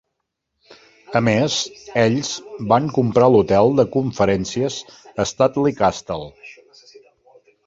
[1.17, 1.57] A més,
[2.03, 2.31] ells
[2.73, 4.79] van comprar l'hotel de conferències
[5.35, 6.33] Studley Castle.